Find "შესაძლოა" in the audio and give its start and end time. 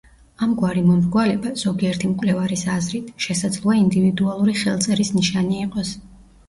3.29-3.79